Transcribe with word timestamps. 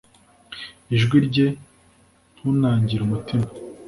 ijwi 0.95 1.17
rye 1.27 1.47
ntunangire 2.35 3.01
umutima 3.07 3.45